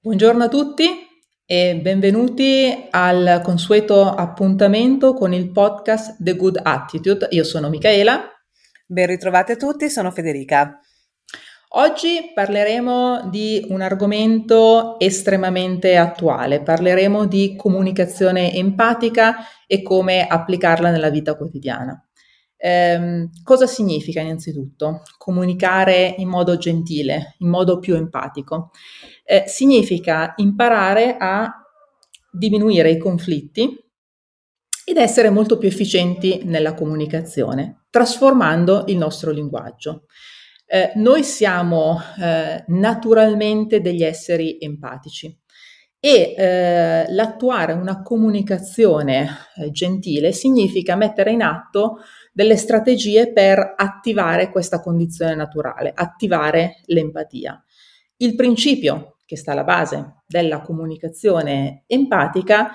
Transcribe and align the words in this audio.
Buongiorno 0.00 0.44
a 0.44 0.48
tutti 0.48 0.86
e 1.44 1.80
benvenuti 1.82 2.86
al 2.88 3.40
consueto 3.42 4.04
appuntamento 4.08 5.12
con 5.12 5.32
il 5.32 5.50
podcast 5.50 6.22
The 6.22 6.36
Good 6.36 6.60
Attitude. 6.62 7.26
Io 7.30 7.42
sono 7.42 7.68
Michaela. 7.68 8.30
Ben 8.86 9.08
ritrovate 9.08 9.54
a 9.54 9.56
tutti, 9.56 9.90
sono 9.90 10.12
Federica. 10.12 10.78
Oggi 11.70 12.30
parleremo 12.32 13.28
di 13.28 13.66
un 13.70 13.80
argomento 13.80 15.00
estremamente 15.00 15.96
attuale, 15.96 16.62
parleremo 16.62 17.26
di 17.26 17.56
comunicazione 17.56 18.54
empatica 18.54 19.38
e 19.66 19.82
come 19.82 20.28
applicarla 20.28 20.92
nella 20.92 21.10
vita 21.10 21.34
quotidiana. 21.34 22.00
Eh, 22.60 23.28
cosa 23.44 23.66
significa 23.68 24.20
innanzitutto 24.20 25.02
comunicare 25.16 26.14
in 26.18 26.28
modo 26.28 26.56
gentile, 26.56 27.36
in 27.38 27.48
modo 27.48 27.78
più 27.78 27.94
empatico? 27.94 28.70
Eh, 29.30 29.44
significa 29.46 30.32
imparare 30.36 31.18
a 31.18 31.52
diminuire 32.32 32.90
i 32.90 32.96
conflitti 32.96 33.76
ed 34.86 34.96
essere 34.96 35.28
molto 35.28 35.58
più 35.58 35.68
efficienti 35.68 36.40
nella 36.44 36.72
comunicazione, 36.72 37.84
trasformando 37.90 38.84
il 38.86 38.96
nostro 38.96 39.30
linguaggio. 39.30 40.06
Eh, 40.64 40.92
noi 40.94 41.24
siamo 41.24 42.00
eh, 42.18 42.64
naturalmente 42.68 43.82
degli 43.82 44.02
esseri 44.02 44.56
empatici 44.58 45.38
e 46.00 46.34
eh, 46.34 47.12
l'attuare 47.12 47.74
una 47.74 48.00
comunicazione 48.00 49.28
eh, 49.56 49.70
gentile 49.70 50.32
significa 50.32 50.96
mettere 50.96 51.32
in 51.32 51.42
atto 51.42 51.98
delle 52.32 52.56
strategie 52.56 53.30
per 53.30 53.74
attivare 53.76 54.48
questa 54.50 54.80
condizione 54.80 55.34
naturale, 55.34 55.92
attivare 55.94 56.80
l'empatia. 56.86 57.62
Il 58.16 58.34
principio 58.34 59.16
che 59.28 59.36
sta 59.36 59.52
alla 59.52 59.62
base 59.62 60.22
della 60.26 60.62
comunicazione 60.62 61.84
empatica 61.86 62.70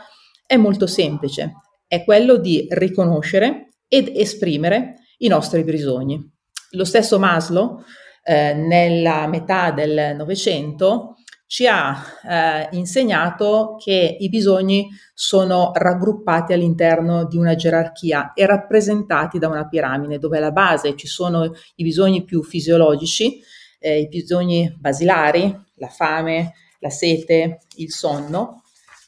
è 0.46 0.56
molto 0.56 0.86
semplice, 0.86 1.54
è 1.88 2.04
quello 2.04 2.38
di 2.38 2.68
riconoscere 2.70 3.70
ed 3.88 4.12
esprimere 4.14 4.98
i 5.18 5.28
nostri 5.30 5.64
bisogni. 5.64 6.32
Lo 6.74 6.86
stesso 6.86 7.18
Maslow, 7.18 7.82
eh, 8.24 8.54
nella 8.54 9.26
metà 9.26 9.72
del 9.72 10.16
Novecento, 10.16 11.16
ci 11.48 11.66
ha 11.66 12.00
eh, 12.24 12.68
insegnato 12.74 13.76
che 13.84 14.18
i 14.20 14.30
bisogni 14.30 14.90
sono 15.12 15.72
raggruppati 15.74 16.54
all'interno 16.54 17.26
di 17.26 17.38
una 17.38 17.56
gerarchia 17.56 18.34
e 18.34 18.46
rappresentati 18.46 19.40
da 19.40 19.48
una 19.48 19.68
piramide 19.68 20.20
dove 20.20 20.38
alla 20.38 20.52
base 20.52 20.96
ci 20.96 21.08
sono 21.08 21.46
i 21.46 21.84
bisogni 21.84 22.24
più 22.24 22.44
fisiologici, 22.44 23.40
eh, 23.80 24.02
i 24.02 24.08
bisogni 24.08 24.72
basilari, 24.80 25.72
la 25.84 25.90
fame, 25.90 26.54
la 26.80 26.90
sete, 26.90 27.60
il 27.78 27.92
sonno, 27.92 28.64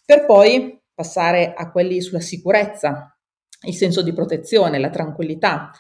per 0.06 0.26
poi 0.26 0.80
passare 0.94 1.54
a 1.56 1.72
quelli 1.72 2.02
sulla 2.02 2.20
sicurezza, 2.20 3.18
il 3.64 3.74
senso 3.74 4.02
di 4.02 4.14
protezione, 4.14 4.80
la 4.80 4.90
tranquillità, 4.90 5.72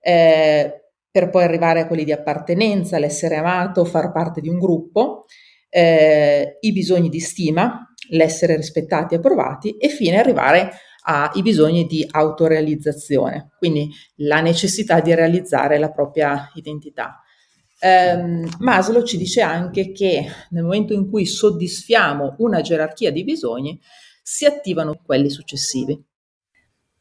eh, 0.00 0.84
per 1.10 1.30
poi 1.30 1.42
arrivare 1.42 1.80
a 1.80 1.86
quelli 1.86 2.04
di 2.04 2.12
appartenenza, 2.12 2.98
l'essere 2.98 3.36
amato, 3.36 3.84
far 3.84 4.12
parte 4.12 4.40
di 4.40 4.48
un 4.48 4.58
gruppo 4.58 5.24
eh, 5.70 6.58
i 6.60 6.72
bisogni 6.72 7.08
di 7.08 7.20
stima, 7.20 7.86
l'essere 8.10 8.56
rispettati 8.56 9.14
e 9.14 9.18
approvati 9.18 9.76
e 9.76 9.88
fine 9.88 10.18
arrivare 10.18 10.72
ai 11.02 11.42
bisogni 11.42 11.86
di 11.86 12.06
autorealizzazione, 12.08 13.52
quindi 13.56 13.88
la 14.16 14.40
necessità 14.40 15.00
di 15.00 15.14
realizzare 15.14 15.78
la 15.78 15.90
propria 15.90 16.50
identità. 16.54 17.22
Um, 17.82 18.46
Maslow 18.58 19.02
ci 19.02 19.16
dice 19.16 19.40
anche 19.40 19.92
che 19.92 20.26
nel 20.50 20.64
momento 20.64 20.92
in 20.92 21.08
cui 21.08 21.24
soddisfiamo 21.24 22.34
una 22.38 22.60
gerarchia 22.60 23.10
di 23.10 23.24
bisogni, 23.24 23.80
si 24.22 24.44
attivano 24.44 25.00
quelli 25.04 25.30
successivi. 25.30 25.98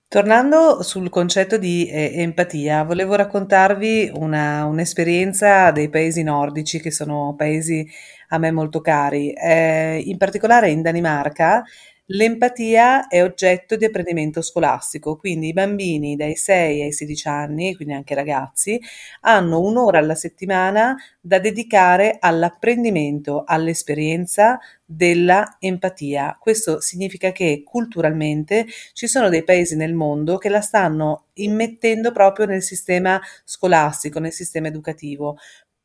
Tornando 0.07 0.81
sul 0.81 1.09
concetto 1.09 1.57
di 1.57 1.87
eh, 1.87 2.13
empatia, 2.15 2.83
volevo 2.83 3.13
raccontarvi 3.13 4.11
una, 4.15 4.65
un'esperienza 4.65 5.69
dei 5.69 5.89
paesi 5.89 6.23
nordici, 6.23 6.79
che 6.79 6.89
sono 6.89 7.35
paesi 7.37 7.87
a 8.29 8.39
me 8.39 8.49
molto 8.49 8.81
cari. 8.81 9.31
Eh, 9.33 10.01
in 10.03 10.17
particolare 10.17 10.71
in 10.71 10.81
Danimarca 10.81 11.63
L'empatia 12.11 13.07
è 13.07 13.21
oggetto 13.21 13.75
di 13.75 13.85
apprendimento 13.85 14.41
scolastico, 14.41 15.15
quindi 15.15 15.49
i 15.49 15.53
bambini 15.53 16.15
dai 16.15 16.35
6 16.35 16.81
ai 16.81 16.91
16 16.91 17.27
anni, 17.27 17.75
quindi 17.75 17.93
anche 17.93 18.13
i 18.13 18.15
ragazzi, 18.15 18.81
hanno 19.21 19.59
un'ora 19.59 19.99
alla 19.99 20.15
settimana 20.15 20.95
da 21.21 21.37
dedicare 21.37 22.17
all'apprendimento, 22.19 23.43
all'esperienza 23.45 24.57
della 24.83 25.57
empatia. 25.59 26.35
Questo 26.39 26.81
significa 26.81 27.31
che 27.31 27.61
culturalmente 27.63 28.65
ci 28.93 29.05
sono 29.07 29.29
dei 29.29 29.43
paesi 29.43 29.75
nel 29.75 29.93
mondo 29.93 30.37
che 30.37 30.49
la 30.49 30.61
stanno 30.61 31.25
immettendo 31.33 32.11
proprio 32.11 32.47
nel 32.47 32.63
sistema 32.63 33.21
scolastico, 33.45 34.17
nel 34.17 34.33
sistema 34.33 34.67
educativo 34.67 35.37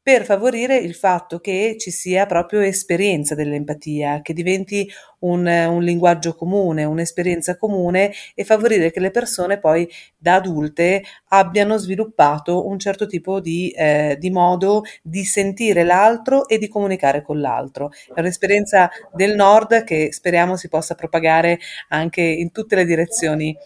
per 0.05 0.27
favorire 0.27 0.77
il 0.77 0.95
fatto 0.95 1.41
che 1.41 1.77
ci 1.79 1.91
sia 1.91 2.27
proprio 2.27 2.61
esperienza 2.61 3.35
dell'empatia, 3.35 4.21
che 4.21 4.35
diventi 4.35 4.87
un, 5.21 5.47
un, 5.47 5.83
linguaggio 5.83 6.35
comune, 6.35 6.85
un'esperienza 6.85 7.57
comune 7.57 8.13
e 8.35 8.45
favorire 8.45 8.91
che 8.91 9.01
le 9.01 9.11
persone 9.11 9.59
poi 9.59 9.89
da 10.19 10.35
adulte 10.35 11.03
abbiano 11.29 11.79
sviluppato 11.79 12.69
un 12.69 12.79
certo 12.79 13.07
tipo 13.07 13.41
di, 13.41 13.71
eh, 13.71 14.19
di 14.21 14.29
modo 14.29 14.83
di 15.01 15.25
sentire 15.25 15.85
l'altro 15.85 16.49
e 16.49 16.59
di 16.59 16.69
comunicare 16.69 17.23
con 17.23 17.41
l'altro. 17.41 17.91
È 18.13 18.21
un'esperienza 18.21 18.91
del 19.11 19.35
nord 19.35 19.85
che 19.85 20.13
speriamo 20.13 20.59
si 20.59 20.69
possa 20.69 20.95
propagare 20.95 21.59
anche 21.89 22.21
in 22.21 22.53
tutte 22.53 22.77
le 22.77 22.85
direzioni 22.85 23.57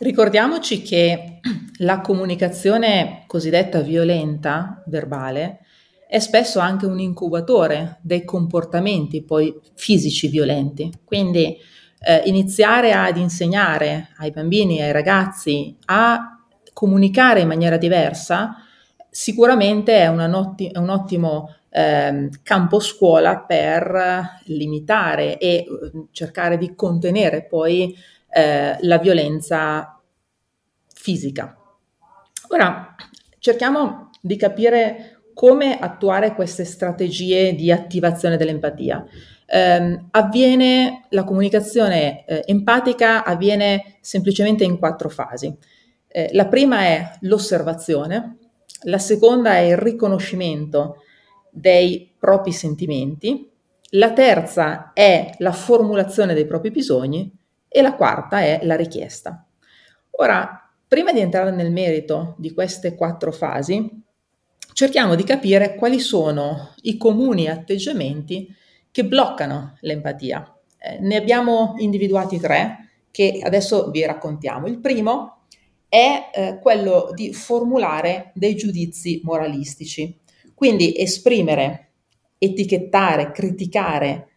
Ricordiamoci 0.00 0.80
che 0.80 1.40
la 1.80 2.00
comunicazione 2.00 3.24
cosiddetta 3.26 3.80
violenta, 3.80 4.82
verbale, 4.86 5.58
è 6.08 6.18
spesso 6.20 6.58
anche 6.58 6.86
un 6.86 6.98
incubatore 6.98 7.98
dei 8.00 8.24
comportamenti 8.24 9.22
poi 9.22 9.54
fisici 9.74 10.28
violenti. 10.28 10.90
Quindi 11.04 11.54
eh, 11.98 12.22
iniziare 12.24 12.94
ad 12.94 13.18
insegnare 13.18 14.08
ai 14.16 14.30
bambini 14.30 14.80
ai 14.80 14.92
ragazzi 14.92 15.76
a 15.84 16.46
comunicare 16.72 17.40
in 17.42 17.48
maniera 17.48 17.76
diversa 17.76 18.54
sicuramente 19.10 19.98
è, 19.98 20.04
è 20.04 20.78
un 20.78 20.88
ottimo 20.88 21.54
eh, 21.68 22.30
campo 22.42 22.80
scuola 22.80 23.40
per 23.40 24.40
limitare 24.44 25.36
e 25.36 25.56
eh, 25.56 25.66
cercare 26.10 26.56
di 26.56 26.74
contenere 26.74 27.44
poi 27.44 27.94
eh, 28.30 28.76
la 28.80 28.98
violenza 28.98 30.00
fisica. 30.94 31.56
Ora 32.48 32.94
cerchiamo 33.38 34.10
di 34.20 34.36
capire 34.36 35.22
come 35.34 35.78
attuare 35.78 36.34
queste 36.34 36.64
strategie 36.64 37.54
di 37.54 37.72
attivazione 37.72 38.36
dell'empatia. 38.36 39.04
Eh, 39.46 40.04
avviene 40.10 41.06
la 41.08 41.24
comunicazione 41.24 42.24
eh, 42.26 42.42
empatica 42.46 43.24
avviene 43.24 43.96
semplicemente 44.00 44.64
in 44.64 44.78
quattro 44.78 45.08
fasi. 45.08 45.56
Eh, 46.06 46.30
la 46.32 46.46
prima 46.46 46.80
è 46.82 47.10
l'osservazione, 47.20 48.36
la 48.82 48.98
seconda 48.98 49.54
è 49.54 49.60
il 49.60 49.76
riconoscimento 49.76 50.96
dei 51.50 52.12
propri 52.18 52.52
sentimenti, 52.52 53.48
la 53.94 54.12
terza 54.12 54.92
è 54.92 55.34
la 55.38 55.52
formulazione 55.52 56.34
dei 56.34 56.46
propri 56.46 56.70
bisogni 56.70 57.38
e 57.72 57.82
la 57.82 57.94
quarta 57.94 58.40
è 58.40 58.60
la 58.64 58.74
richiesta. 58.74 59.46
Ora, 60.12 60.68
prima 60.88 61.12
di 61.12 61.20
entrare 61.20 61.52
nel 61.52 61.70
merito 61.70 62.34
di 62.36 62.52
queste 62.52 62.96
quattro 62.96 63.30
fasi, 63.30 64.02
cerchiamo 64.72 65.14
di 65.14 65.22
capire 65.22 65.76
quali 65.76 66.00
sono 66.00 66.74
i 66.82 66.96
comuni 66.96 67.48
atteggiamenti 67.48 68.52
che 68.90 69.04
bloccano 69.04 69.76
l'empatia. 69.82 70.52
Eh, 70.76 70.98
ne 70.98 71.16
abbiamo 71.16 71.74
individuati 71.78 72.40
tre 72.40 72.88
che 73.12 73.40
adesso 73.42 73.90
vi 73.90 74.04
raccontiamo. 74.04 74.66
Il 74.66 74.80
primo 74.80 75.42
è 75.88 76.30
eh, 76.32 76.58
quello 76.60 77.10
di 77.14 77.32
formulare 77.32 78.32
dei 78.34 78.56
giudizi 78.56 79.20
moralistici, 79.22 80.18
quindi 80.54 80.96
esprimere, 80.96 81.92
etichettare, 82.36 83.30
criticare 83.30 84.29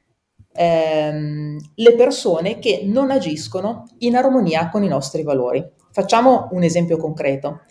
ehm, 0.53 1.57
le 1.75 1.95
persone 1.95 2.59
che 2.59 2.81
non 2.85 3.11
agiscono 3.11 3.85
in 3.99 4.15
armonia 4.15 4.69
con 4.69 4.83
i 4.83 4.87
nostri 4.87 5.23
valori. 5.23 5.63
Facciamo 5.91 6.49
un 6.51 6.63
esempio 6.63 6.97
concreto. 6.97 7.61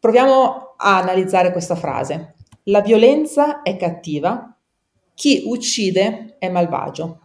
Proviamo 0.00 0.74
a 0.76 0.98
analizzare 0.98 1.52
questa 1.52 1.74
frase. 1.74 2.34
La 2.64 2.80
violenza 2.80 3.62
è 3.62 3.76
cattiva, 3.76 4.56
chi 5.14 5.42
uccide 5.46 6.36
è 6.38 6.48
malvagio. 6.48 7.20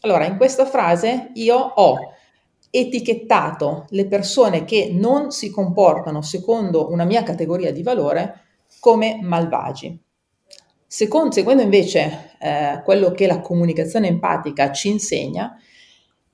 Allora, 0.00 0.26
in 0.26 0.36
questa 0.36 0.66
frase 0.66 1.30
io 1.34 1.56
ho 1.56 1.96
etichettato 2.70 3.86
le 3.90 4.06
persone 4.06 4.64
che 4.64 4.90
non 4.92 5.30
si 5.30 5.50
comportano 5.50 6.20
secondo 6.20 6.90
una 6.90 7.04
mia 7.04 7.22
categoria 7.22 7.72
di 7.72 7.82
valore 7.82 8.42
come 8.80 9.18
malvagi. 9.22 9.98
Secondo, 10.86 11.32
seguendo 11.32 11.62
invece 11.62 12.27
eh, 12.38 12.80
quello 12.84 13.10
che 13.12 13.26
la 13.26 13.40
comunicazione 13.40 14.08
empatica 14.08 14.72
ci 14.72 14.88
insegna, 14.88 15.56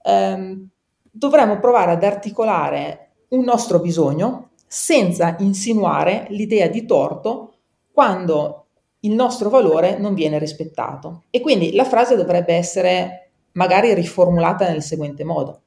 ehm, 0.02 0.68
dovremmo 1.10 1.58
provare 1.58 1.92
ad 1.92 2.04
articolare 2.04 3.10
un 3.28 3.44
nostro 3.44 3.80
bisogno 3.80 4.50
senza 4.66 5.36
insinuare 5.38 6.26
l'idea 6.30 6.68
di 6.68 6.84
torto 6.84 7.54
quando 7.92 8.66
il 9.00 9.12
nostro 9.12 9.48
valore 9.50 9.98
non 9.98 10.14
viene 10.14 10.38
rispettato. 10.38 11.24
E 11.30 11.40
quindi 11.40 11.74
la 11.74 11.84
frase 11.84 12.16
dovrebbe 12.16 12.54
essere 12.54 13.30
magari 13.52 13.94
riformulata 13.94 14.68
nel 14.68 14.82
seguente 14.82 15.24
modo. 15.24 15.60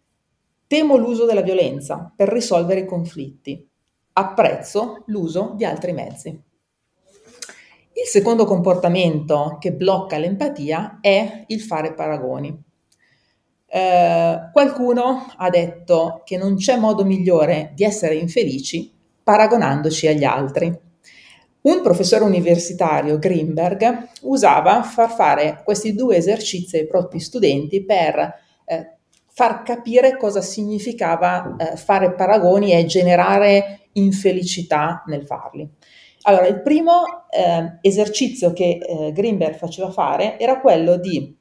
Temo 0.67 0.97
l'uso 0.97 1.25
della 1.25 1.41
violenza 1.41 2.11
per 2.13 2.27
risolvere 2.27 2.81
i 2.81 2.85
conflitti. 2.85 3.65
Apprezzo 4.13 5.03
l'uso 5.05 5.53
di 5.55 5.63
altri 5.63 5.93
mezzi. 5.93 6.41
Il 7.99 8.05
secondo 8.05 8.45
comportamento 8.45 9.57
che 9.59 9.73
blocca 9.73 10.19
l'empatia 10.19 10.99
è 11.01 11.45
il 11.47 11.59
fare 11.61 11.95
paragoni. 11.95 12.55
Eh, 13.65 14.49
qualcuno 14.53 15.33
ha 15.35 15.49
detto 15.49 16.21
che 16.23 16.37
non 16.37 16.57
c'è 16.57 16.77
modo 16.77 17.03
migliore 17.03 17.71
di 17.73 17.83
essere 17.83 18.13
infelici 18.13 18.93
paragonandoci 19.23 20.05
agli 20.05 20.23
altri. 20.23 20.71
Un 21.61 21.81
professore 21.81 22.23
universitario, 22.23 23.17
Greenberg, 23.17 24.09
usava 24.21 24.83
far 24.83 25.11
fare 25.11 25.61
questi 25.65 25.95
due 25.95 26.17
esercizi 26.17 26.77
ai 26.77 26.85
propri 26.85 27.19
studenti 27.19 27.83
per 27.83 28.31
eh, 28.65 28.97
far 29.25 29.63
capire 29.63 30.17
cosa 30.17 30.41
significava 30.41 31.55
eh, 31.57 31.75
fare 31.77 32.13
paragoni 32.13 32.73
e 32.73 32.85
generare 32.85 33.89
infelicità 33.93 35.01
nel 35.07 35.25
farli. 35.25 35.67
Allora, 36.27 36.47
il 36.47 36.61
primo 36.61 37.29
eh, 37.29 37.77
esercizio 37.81 38.51
che 38.51 38.79
eh, 38.81 39.11
Greenberg 39.13 39.55
faceva 39.55 39.91
fare 39.91 40.37
era 40.37 40.59
quello 40.59 40.97
di 40.97 41.33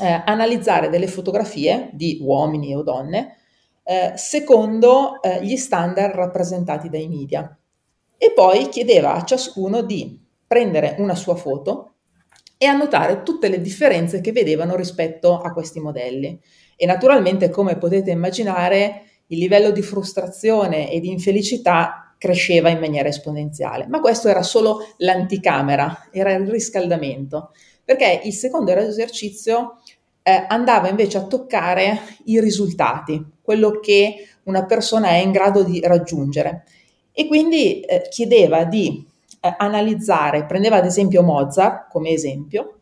eh, 0.00 0.22
analizzare 0.24 0.88
delle 0.88 1.08
fotografie 1.08 1.90
di 1.92 2.18
uomini 2.20 2.76
o 2.76 2.82
donne 2.82 3.38
eh, 3.82 4.12
secondo 4.14 5.20
gli 5.42 5.56
standard 5.56 6.14
rappresentati 6.14 6.88
dai 6.88 7.08
media 7.08 7.58
e 8.16 8.32
poi 8.32 8.68
chiedeva 8.68 9.14
a 9.14 9.24
ciascuno 9.24 9.82
di 9.82 10.18
prendere 10.46 10.94
una 10.98 11.16
sua 11.16 11.34
foto 11.34 11.94
e 12.56 12.66
annotare 12.66 13.24
tutte 13.24 13.48
le 13.48 13.60
differenze 13.60 14.20
che 14.20 14.30
vedevano 14.30 14.76
rispetto 14.76 15.40
a 15.40 15.52
questi 15.52 15.80
modelli. 15.80 16.40
E 16.76 16.86
naturalmente, 16.86 17.50
come 17.50 17.76
potete 17.76 18.12
immaginare, 18.12 19.02
il 19.26 19.38
livello 19.38 19.70
di 19.70 19.82
frustrazione 19.82 20.90
e 20.90 21.00
di 21.00 21.10
infelicità 21.10 22.03
cresceva 22.24 22.70
in 22.70 22.78
maniera 22.78 23.08
esponenziale. 23.08 23.86
Ma 23.86 24.00
questo 24.00 24.28
era 24.28 24.42
solo 24.42 24.78
l'anticamera, 24.96 26.08
era 26.10 26.32
il 26.32 26.48
riscaldamento, 26.48 27.50
perché 27.84 28.22
il 28.24 28.32
secondo 28.32 28.72
esercizio 28.72 29.80
eh, 30.22 30.46
andava 30.48 30.88
invece 30.88 31.18
a 31.18 31.26
toccare 31.26 32.00
i 32.24 32.40
risultati, 32.40 33.22
quello 33.42 33.78
che 33.78 34.26
una 34.44 34.64
persona 34.64 35.08
è 35.08 35.16
in 35.16 35.32
grado 35.32 35.62
di 35.64 35.80
raggiungere 35.80 36.64
e 37.12 37.26
quindi 37.26 37.80
eh, 37.80 38.08
chiedeva 38.08 38.64
di 38.64 39.06
eh, 39.40 39.54
analizzare, 39.58 40.46
prendeva 40.46 40.76
ad 40.76 40.86
esempio 40.86 41.22
Mozart 41.22 41.90
come 41.90 42.08
esempio, 42.08 42.78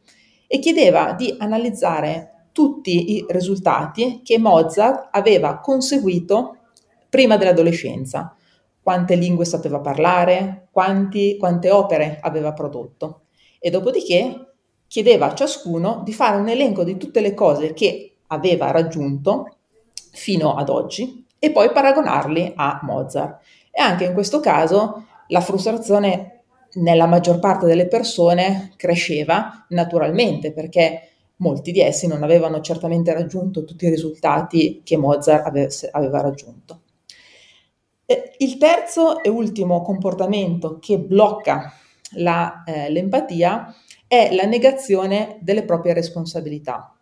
e 0.47 0.61
chiedeva 0.61 1.15
di 1.15 1.35
analizzare 1.37 2.47
tutti 2.53 3.17
i 3.17 3.25
risultati 3.29 4.21
che 4.23 4.39
Mozart 4.39 5.09
aveva 5.11 5.59
conseguito 5.59 6.59
prima 7.09 7.37
dell'adolescenza, 7.37 8.37
quante 8.83 9.15
lingue 9.15 9.45
sapeva 9.45 9.79
parlare, 9.81 10.69
quanti, 10.71 11.37
quante 11.39 11.71
opere 11.71 12.19
aveva 12.21 12.53
prodotto. 12.53 13.23
E 13.59 13.71
dopodiché 13.71 14.55
chiedeva 14.89 15.31
a 15.31 15.35
ciascuno 15.35 16.03
di 16.05 16.13
fare 16.13 16.39
un 16.39 16.49
elenco 16.49 16.85
di 16.85 16.97
tutte 16.97 17.21
le 17.21 17.33
cose 17.33 17.73
che 17.73 18.17
aveva 18.27 18.71
raggiunto 18.71 19.57
fino 20.13 20.55
ad 20.55 20.69
oggi 20.69 21.25
e 21.39 21.51
poi 21.51 21.71
paragonarli 21.71 22.53
a 22.57 22.81
Mozart. 22.83 23.41
E 23.71 23.81
anche 23.81 24.05
in 24.05 24.13
questo 24.13 24.41
caso 24.41 25.07
la 25.29 25.41
frustrazione 25.41 26.43
nella 26.75 27.07
maggior 27.07 27.39
parte 27.39 27.67
delle 27.67 27.87
persone 27.87 28.73
cresceva 28.77 29.65
naturalmente 29.69 30.53
perché 30.53 31.09
molti 31.37 31.73
di 31.73 31.81
essi 31.81 32.07
non 32.07 32.23
avevano 32.23 32.61
certamente 32.61 33.13
raggiunto 33.13 33.65
tutti 33.65 33.87
i 33.87 33.91
risultati 33.91 34.83
che 34.85 34.97
Mozart 34.97 35.89
aveva 35.93 36.21
raggiunto. 36.21 36.81
Il 38.39 38.59
terzo 38.59 39.23
e 39.23 39.29
ultimo 39.29 39.83
comportamento 39.83 40.79
che 40.79 40.99
blocca 40.99 41.73
la, 42.17 42.63
eh, 42.65 42.91
l'empatia 42.91 43.75
è 44.07 44.35
la 44.35 44.45
negazione 44.45 45.39
delle 45.41 45.65
proprie 45.65 45.95
responsabilità. 45.95 46.95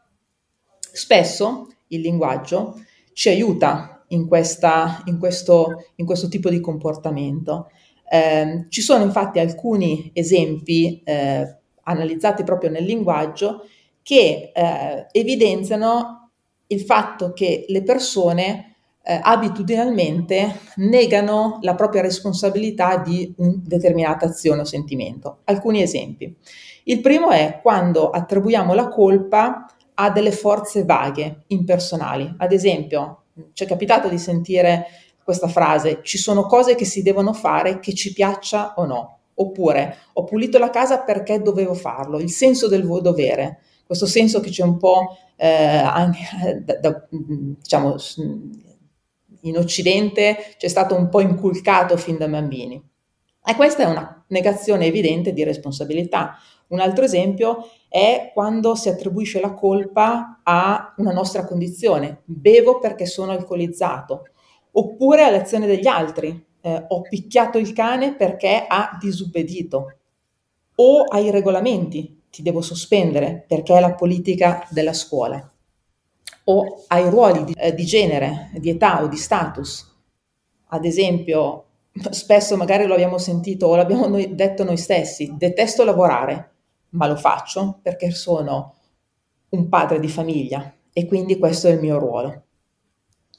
Spesso 0.79 1.67
il 1.89 2.01
linguaggio 2.01 2.81
ci 3.13 3.29
aiuta 3.29 4.05
in, 4.09 4.29
questa, 4.29 5.03
in, 5.07 5.19
questo, 5.19 5.85
in 5.97 6.07
questo, 6.07 6.29
tipo 6.29 6.49
di 6.49 6.61
comportamento. 6.61 7.71
Eh, 8.09 8.67
ci 8.69 8.81
sono 8.81 9.05
infatti 9.05 9.39
alcuni 9.39 10.11
esempi 10.15 11.03
eh, 11.05 11.57
analizzati 11.83 12.45
proprio 12.45 12.71
nel 12.71 12.85
linguaggio 12.85 13.63
che 14.03 14.53
eh, 14.55 15.07
evidenziano 15.13 16.31
il 16.69 16.81
fatto 16.81 17.33
che 17.33 17.65
le 17.69 17.83
persone 17.83 18.70
eh, 19.03 19.19
abitudinalmente 19.23 20.61
negano 20.77 21.59
la 21.63 21.75
propria 21.75 22.03
responsabilità 22.03 22.99
di 22.99 23.33
una 23.39 23.55
determinata 23.57 24.27
azione 24.27 24.61
o 24.61 24.65
sentimento. 24.65 25.39
Alcuni 25.45 25.83
esempi. 25.83 26.35
Il 26.85 27.01
primo 27.01 27.31
è 27.31 27.61
quando 27.63 28.11
attribuiamo 28.11 28.75
la 28.75 28.89
colpa 28.89 29.67
a 29.95 30.11
delle 30.11 30.33
forze 30.33 30.85
vaghe, 30.85 31.45
impersonali. 31.49 32.35
Ad 32.39 32.53
esempio, 32.53 33.25
ci 33.53 33.65
è 33.65 33.67
capitato 33.67 34.09
di 34.09 34.19
sentire 34.19 34.87
questa 35.23 35.49
frase, 35.49 36.01
ci 36.03 36.19
sono 36.19 36.47
cose 36.47 36.75
che 36.75 36.85
si 36.85 37.03
devono 37.03 37.33
fare 37.33 37.81
che 37.81 37.95
ci 37.95 38.13
piaccia 38.13 38.75
o 38.77 38.85
no. 38.85 39.19
Oppure 39.35 39.97
ho 40.15 40.25
pulito 40.25 40.59
la 40.59 40.71
casa 40.71 40.99
perché 41.01 41.41
dovevo 41.41 41.75
farlo, 41.75 42.19
il 42.19 42.31
senso 42.31 42.69
del 42.69 42.87
dovere, 42.87 43.61
questo 43.87 44.07
senso 44.07 44.41
che 44.41 44.51
c'è 44.51 44.63
un 44.63 44.77
po' 44.77 45.17
eh, 45.37 45.49
anche 45.49 46.63
da, 46.65 46.79
da, 46.79 47.07
diciamo 47.11 47.97
in 49.43 49.57
Occidente 49.57 50.55
c'è 50.57 50.69
stato 50.69 50.95
un 50.95 51.09
po' 51.09 51.21
inculcato 51.21 51.97
fin 51.97 52.17
da 52.17 52.29
bambini. 52.29 52.83
E 53.45 53.55
questa 53.55 53.83
è 53.83 53.87
una 53.87 54.25
negazione 54.29 54.87
evidente 54.87 55.33
di 55.33 55.45
responsabilità. 55.45 56.37
Un 56.69 56.81
altro 56.81 57.05
esempio 57.05 57.69
è 57.89 58.31
quando 58.33 58.75
si 58.75 58.89
attribuisce 58.89 59.41
la 59.41 59.55
colpa 59.55 60.41
a 60.43 60.95
una 60.99 61.13
nostra 61.13 61.45
condizione. 61.45 62.23
Bevo 62.25 62.79
perché 62.79 63.07
sono 63.07 63.33
alcolizzato, 63.33 64.29
oppure 64.73 65.25
all'azione 65.25 65.67
degli 65.67 65.87
altri. 65.87 66.47
Eh, 66.61 66.85
ho 66.89 67.01
picchiato 67.01 67.59
il 67.59 67.73
cane 67.73 68.15
perché 68.15 68.67
ha 68.69 68.97
disubbedito, 69.01 69.95
o 70.77 71.03
ai 71.03 71.31
regolamenti, 71.31 72.23
ti 72.31 72.43
devo 72.43 72.61
sospendere 72.61 73.45
perché 73.47 73.77
è 73.77 73.81
la 73.81 73.95
politica 73.95 74.67
della 74.71 74.93
scuola, 74.93 75.50
o 76.51 76.85
ai 76.89 77.09
ruoli 77.09 77.45
di, 77.45 77.53
eh, 77.57 77.75
di 77.75 77.85
genere, 77.85 78.51
di 78.55 78.71
età 78.71 79.03
o 79.03 79.07
di 79.07 79.17
status. 79.17 79.87
Ad 80.69 80.85
esempio, 80.85 81.65
spesso 82.11 82.57
magari 82.57 82.87
lo 82.87 82.95
abbiamo 82.95 83.19
sentito 83.19 83.67
o 83.67 83.77
l'abbiamo 83.77 84.07
noi, 84.07 84.35
detto 84.35 84.65
noi 84.65 84.77
stessi, 84.77 85.35
detesto 85.37 85.85
lavorare, 85.85 86.51
ma 86.91 87.07
lo 87.07 87.17
faccio 87.17 87.79
perché 87.83 88.11
sono 88.11 88.75
un 89.51 89.69
padre 89.69 90.01
di 90.01 90.09
famiglia 90.09 90.73
e 90.93 91.07
quindi 91.07 91.39
questo 91.39 91.69
è 91.69 91.73
il 91.73 91.81
mio 91.81 91.99
ruolo. 91.99 92.43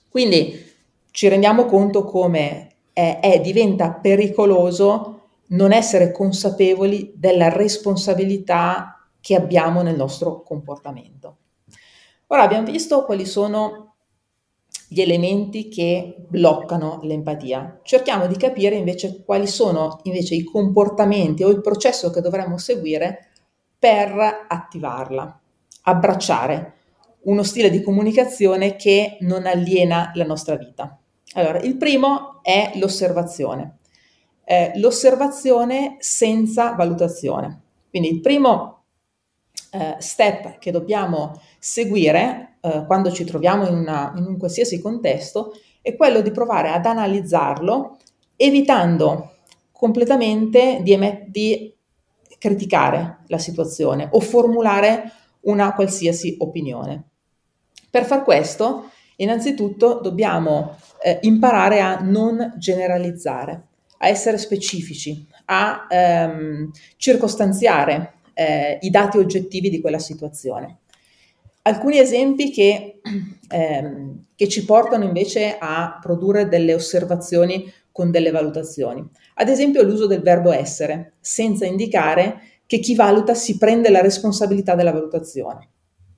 Quindi 0.10 0.70
ci 1.12 1.28
rendiamo 1.28 1.66
conto 1.66 2.06
come 2.06 2.70
è, 2.94 3.20
è, 3.22 3.42
diventa 3.42 3.92
pericoloso 3.92 5.20
non 5.48 5.74
essere 5.74 6.12
consapevoli 6.12 7.14
della 7.16 7.50
responsabilità 7.50 9.10
che 9.20 9.36
abbiamo 9.36 9.82
nel 9.82 9.96
nostro 9.96 10.44
comportamento. 10.44 11.38
Ora 12.32 12.44
abbiamo 12.44 12.72
visto 12.72 13.04
quali 13.04 13.26
sono 13.26 13.96
gli 14.88 15.02
elementi 15.02 15.68
che 15.68 16.16
bloccano 16.30 17.02
l'empatia. 17.04 17.82
Cerchiamo 17.84 18.26
di 18.28 18.38
capire 18.38 18.76
invece 18.76 19.22
quali 19.26 19.48
sono 19.48 20.00
invece 20.04 20.36
i 20.36 20.44
comportamenti 20.46 21.44
o 21.44 21.50
il 21.50 21.60
processo 21.60 22.10
che 22.10 22.22
dovremmo 22.22 22.58
seguire 22.58 23.32
per 23.78 24.46
attivarla, 24.48 25.42
abbracciare 25.84 26.76
uno 27.24 27.44
stile 27.44 27.70
di 27.70 27.82
comunicazione 27.82 28.78
che 28.78 29.18
non 29.22 29.46
aliena 29.46 30.12
la 30.16 30.26
nostra 30.26 30.56
vita. 30.56 30.98
Allora, 31.34 31.60
il 31.60 31.76
primo 31.76 32.40
è 32.44 32.72
l'osservazione. 32.76 33.80
Eh, 34.46 34.72
l'osservazione 34.76 35.98
senza 36.00 36.76
valutazione. 36.76 37.62
Quindi 37.90 38.10
il 38.10 38.22
primo 38.22 38.81
eh, 39.72 39.96
step 40.00 40.60
che 40.60 40.72
dobbiamo 40.72 41.42
seguire 41.58 42.58
eh, 42.62 42.84
quando 42.86 43.12
ci 43.12 43.24
troviamo 43.24 43.66
in, 43.68 43.76
una, 43.76 44.14
in 44.16 44.26
un 44.26 44.38
qualsiasi 44.38 44.80
contesto 44.82 45.54
è 45.82 45.96
quello 45.96 46.22
di 46.22 46.32
provare 46.32 46.70
ad 46.70 46.86
analizzarlo 46.86 47.98
evitando 48.36 49.38
completamente 49.72 50.80
di, 50.84 50.94
emet- 50.94 51.28
di 51.28 51.74
criticare 52.38 53.20
la 53.28 53.38
situazione 53.38 54.08
o 54.12 54.20
formulare 54.20 55.12
una 55.42 55.74
qualsiasi 55.74 56.36
opinione. 56.40 57.04
Per 57.90 58.06
far 58.06 58.24
questo, 58.24 58.90
innanzitutto 59.18 60.00
dobbiamo 60.02 60.76
eh, 61.02 61.20
imparare 61.22 61.82
a 61.82 62.00
non 62.00 62.54
generalizzare, 62.58 63.68
a 63.98 64.08
essere 64.08 64.38
specifici, 64.38 65.26
a 65.46 65.88
ehm, 65.90 66.72
circostanziare 66.98 68.14
eh, 68.42 68.78
i 68.82 68.90
dati 68.90 69.18
oggettivi 69.18 69.70
di 69.70 69.80
quella 69.80 70.00
situazione. 70.00 70.80
Alcuni 71.64 72.00
esempi 72.00 72.52
che, 72.52 73.02
ehm, 73.50 74.26
che 74.36 74.48
ci 74.48 74.66
portano 74.66 75.04
invece 75.04 75.58
a 75.60 76.00
produrre 76.02 76.48
delle 76.48 76.74
osservazioni 76.74 77.72
con 77.92 78.10
delle 78.10 78.32
valutazioni. 78.32 79.08
Ad 79.36 79.48
esempio 79.48 79.84
l'uso 79.84 80.08
del 80.08 80.22
verbo 80.22 80.52
essere, 80.52 81.14
senza 81.20 81.66
indicare 81.66 82.42
che 82.66 82.80
chi 82.80 82.96
valuta 82.96 83.34
si 83.34 83.58
prende 83.58 83.90
la 83.90 84.02
responsabilità 84.02 84.76
della 84.76 84.92
valutazione. 84.92 85.70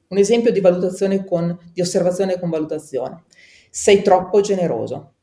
Un 0.10 0.18
esempio 0.18 0.52
di 0.52 0.62
valutazione 0.62 1.26
con, 1.26 1.58
di 1.74 1.82
osservazione 1.82 2.40
con 2.40 2.50
valutazione. 2.50 3.24
Sei 3.70 4.02
troppo 4.04 4.40
generoso. 4.40 5.14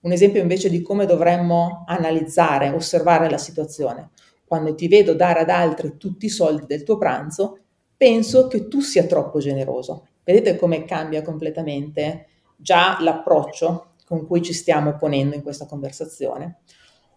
Un 0.00 0.12
esempio 0.12 0.40
invece 0.40 0.68
di 0.68 0.82
come 0.82 1.06
dovremmo 1.06 1.84
analizzare, 1.86 2.70
osservare 2.70 3.30
la 3.30 3.38
situazione. 3.38 4.10
Quando 4.50 4.74
ti 4.74 4.88
vedo 4.88 5.14
dare 5.14 5.38
ad 5.38 5.48
altri 5.48 5.96
tutti 5.96 6.26
i 6.26 6.28
soldi 6.28 6.66
del 6.66 6.82
tuo 6.82 6.98
pranzo, 6.98 7.60
penso 7.96 8.48
che 8.48 8.66
tu 8.66 8.80
sia 8.80 9.04
troppo 9.04 9.38
generoso. 9.38 10.08
Vedete 10.24 10.56
come 10.56 10.84
cambia 10.84 11.22
completamente 11.22 12.26
già 12.56 12.96
l'approccio 12.98 13.92
con 14.04 14.26
cui 14.26 14.42
ci 14.42 14.52
stiamo 14.52 14.96
ponendo 14.96 15.36
in 15.36 15.42
questa 15.42 15.66
conversazione. 15.66 16.62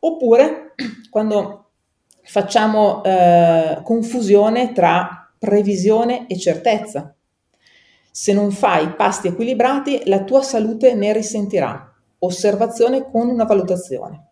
Oppure 0.02 0.76
quando 1.10 1.72
facciamo 2.22 3.04
eh, 3.04 3.82
confusione 3.84 4.72
tra 4.72 5.34
previsione 5.36 6.28
e 6.28 6.38
certezza. 6.38 7.16
Se 8.12 8.32
non 8.32 8.52
fai 8.52 8.94
pasti 8.94 9.30
equilibrati, 9.30 10.04
la 10.06 10.24
tua 10.24 10.44
salute 10.44 10.94
ne 10.94 11.12
risentirà. 11.14 11.92
Osservazione 12.20 13.10
con 13.10 13.28
una 13.28 13.46
valutazione. 13.46 14.28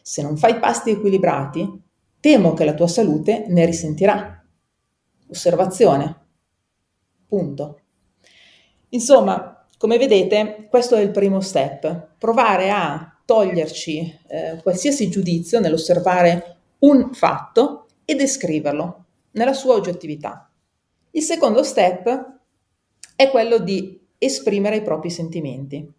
Se 0.00 0.22
non 0.22 0.38
fai 0.38 0.58
pasti 0.58 0.92
equilibrati, 0.92 1.90
temo 2.22 2.54
che 2.54 2.64
la 2.64 2.74
tua 2.74 2.86
salute 2.86 3.46
ne 3.48 3.66
risentirà 3.66 4.46
osservazione. 5.28 6.20
Punto. 7.26 7.80
Insomma, 8.90 9.66
come 9.76 9.98
vedete, 9.98 10.68
questo 10.70 10.94
è 10.94 11.00
il 11.00 11.10
primo 11.10 11.40
step, 11.40 12.14
provare 12.18 12.70
a 12.70 13.20
toglierci 13.24 14.20
eh, 14.28 14.60
qualsiasi 14.62 15.08
giudizio 15.10 15.58
nell'osservare 15.58 16.58
un 16.80 17.12
fatto 17.12 17.86
e 18.04 18.14
descriverlo 18.14 19.04
nella 19.32 19.52
sua 19.52 19.74
oggettività. 19.74 20.48
Il 21.10 21.22
secondo 21.22 21.64
step 21.64 22.38
è 23.16 23.30
quello 23.30 23.58
di 23.58 24.00
esprimere 24.18 24.76
i 24.76 24.82
propri 24.82 25.10
sentimenti. 25.10 25.92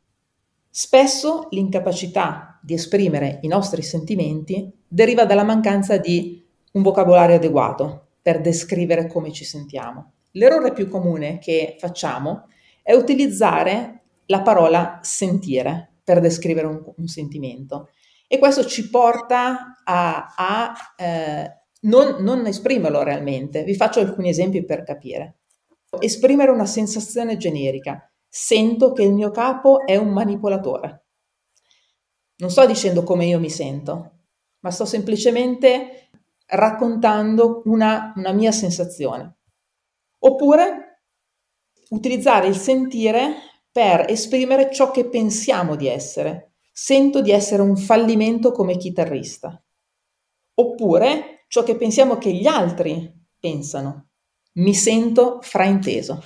Spesso 0.76 1.50
l'incapacità 1.52 2.60
di 2.60 2.74
esprimere 2.74 3.38
i 3.44 3.48
nostri 3.48 3.84
sentimenti 3.84 4.72
deriva 4.88 5.24
dalla 5.24 5.44
mancanza 5.44 5.98
di 5.98 6.44
un 6.72 6.82
vocabolario 6.82 7.36
adeguato, 7.36 8.08
per 8.20 8.42
descrivere 8.42 9.06
come 9.06 9.32
ci 9.32 9.46
sentiamo. 9.46 10.14
L'errore 10.32 10.74
più 10.74 10.90
comune 10.90 11.38
che 11.38 11.76
facciamo 11.78 12.48
è 12.82 12.94
utilizzare 12.94 14.02
la 14.26 14.42
parola 14.42 14.98
sentire 15.04 15.92
per 16.04 16.20
descrivere 16.20 16.66
un, 16.66 16.82
un 16.96 17.06
sentimento 17.08 17.90
e 18.28 18.40
questo 18.40 18.66
ci 18.66 18.90
porta 18.90 19.76
a, 19.84 20.34
a 20.36 20.74
eh, 20.98 21.52
non, 21.82 22.24
non 22.24 22.48
esprimerlo 22.48 23.04
realmente. 23.04 23.64
Vi 23.64 23.76
faccio 23.76 24.00
alcuni 24.00 24.30
esempi 24.30 24.66
per 24.66 24.82
capire. 24.82 25.36
Esprimere 26.00 26.50
una 26.50 26.66
sensazione 26.66 27.38
generica. 27.38 28.08
Sento 28.36 28.94
che 28.94 29.04
il 29.04 29.14
mio 29.14 29.30
capo 29.30 29.86
è 29.86 29.96
un 29.96 30.10
manipolatore. 30.10 31.06
Non 32.38 32.50
sto 32.50 32.66
dicendo 32.66 33.04
come 33.04 33.28
io 33.28 33.40
mi 33.40 33.52
sento, 33.52 34.22
ma 34.62 34.72
sto 34.72 34.86
semplicemente 34.86 36.10
raccontando 36.48 37.62
una, 37.66 38.12
una 38.16 38.32
mia 38.32 38.52
sensazione. 38.52 39.38
Oppure 40.18 41.04
utilizzare 41.90 42.48
il 42.48 42.56
sentire 42.56 43.36
per 43.72 44.10
esprimere 44.10 44.74
ciò 44.74 44.90
che 44.90 45.08
pensiamo 45.08 45.76
di 45.76 45.86
essere. 45.88 46.54
Sento 46.72 47.22
di 47.22 47.30
essere 47.30 47.62
un 47.62 47.78
fallimento 47.78 48.52
come 48.52 48.78
chitarrista. 48.78 49.64
Oppure 50.56 51.46
ciò 51.50 51.62
che 51.62 51.76
pensiamo 51.76 52.18
che 52.18 52.34
gli 52.34 52.48
altri 52.48 53.14
pensano. 53.40 54.08
Mi 54.54 54.74
sento 54.74 55.38
frainteso. 55.44 56.24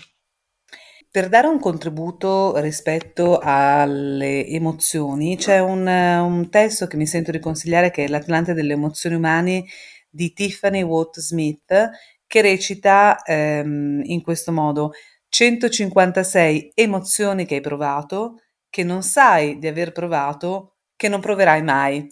Per 1.17 1.29
dare 1.29 1.47
un 1.47 1.59
contributo 1.59 2.55
rispetto 2.57 3.39
alle 3.41 4.45
emozioni, 4.45 5.35
c'è 5.35 5.57
un, 5.57 5.87
un 5.87 6.47
testo 6.51 6.85
che 6.85 6.95
mi 6.95 7.07
sento 7.07 7.31
di 7.31 7.39
consigliare 7.39 7.89
che 7.89 8.03
è 8.03 8.07
L'Atlante 8.07 8.53
delle 8.53 8.73
emozioni 8.73 9.15
umane 9.15 9.65
di 10.07 10.31
Tiffany 10.31 10.83
Watt 10.83 11.19
Smith 11.19 11.89
che 12.27 12.41
recita 12.41 13.23
ehm, 13.23 14.01
in 14.03 14.21
questo 14.21 14.51
modo 14.51 14.91
156 15.29 16.73
emozioni 16.75 17.47
che 17.47 17.55
hai 17.55 17.61
provato, 17.61 18.43
che 18.69 18.83
non 18.83 19.01
sai 19.01 19.57
di 19.57 19.65
aver 19.65 19.93
provato, 19.93 20.75
che 20.95 21.07
non 21.07 21.19
proverai 21.19 21.63
mai. 21.63 22.07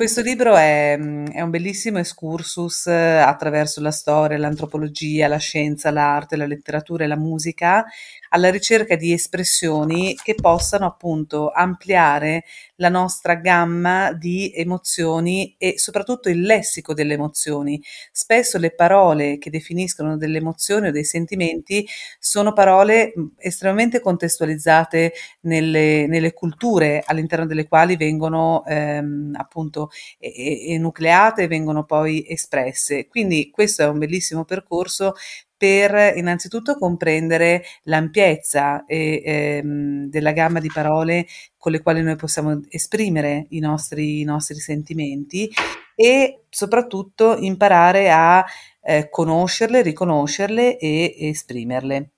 Questo 0.00 0.22
libro 0.22 0.56
è, 0.56 0.98
è, 0.98 1.42
un 1.42 1.50
bellissimo 1.50 1.98
excursus 1.98 2.86
eh, 2.86 3.18
attraverso 3.18 3.82
la 3.82 3.90
storia, 3.90 4.38
l'antropologia, 4.38 5.28
la 5.28 5.36
scienza, 5.36 5.90
l'arte, 5.90 6.36
la 6.36 6.46
letteratura 6.46 7.04
e 7.04 7.06
la 7.06 7.18
musica 7.18 7.84
alla 8.30 8.50
ricerca 8.50 8.96
di 8.96 9.12
espressioni 9.12 10.14
che 10.14 10.36
possano 10.36 10.86
appunto 10.86 11.50
ampliare 11.50 12.44
la 12.80 12.88
nostra 12.88 13.34
gamma 13.34 14.12
di 14.12 14.50
emozioni 14.54 15.54
e 15.58 15.78
soprattutto 15.78 16.30
il 16.30 16.40
lessico 16.40 16.94
delle 16.94 17.12
emozioni. 17.14 17.80
Spesso 18.10 18.56
le 18.58 18.74
parole 18.74 19.36
che 19.38 19.50
definiscono 19.50 20.16
delle 20.16 20.38
emozioni 20.38 20.88
o 20.88 20.90
dei 20.90 21.04
sentimenti 21.04 21.86
sono 22.18 22.52
parole 22.54 23.12
estremamente 23.38 24.00
contestualizzate 24.00 25.12
nelle, 25.42 26.06
nelle 26.06 26.32
culture 26.32 27.02
all'interno 27.04 27.44
delle 27.46 27.68
quali 27.68 27.96
vengono 27.96 28.64
ehm, 28.64 29.34
appunto 29.36 29.90
enucleate 30.18 31.42
e 31.42 31.46
vengono 31.48 31.84
poi 31.84 32.24
espresse. 32.26 33.06
Quindi 33.08 33.50
questo 33.50 33.82
è 33.82 33.88
un 33.88 33.98
bellissimo 33.98 34.44
percorso 34.44 35.14
per 35.60 36.16
innanzitutto 36.16 36.78
comprendere 36.78 37.62
l'ampiezza 37.82 38.86
e, 38.86 39.20
ehm, 39.22 40.08
della 40.08 40.32
gamma 40.32 40.58
di 40.58 40.70
parole 40.72 41.26
con 41.58 41.72
le 41.72 41.82
quali 41.82 42.00
noi 42.00 42.16
possiamo 42.16 42.62
esprimere 42.70 43.44
i 43.50 43.58
nostri, 43.58 44.20
i 44.20 44.24
nostri 44.24 44.54
sentimenti 44.54 45.50
e 45.94 46.44
soprattutto 46.48 47.36
imparare 47.36 48.10
a 48.10 48.42
eh, 48.80 49.10
conoscerle, 49.10 49.82
riconoscerle 49.82 50.78
e 50.78 51.14
esprimerle. 51.28 52.10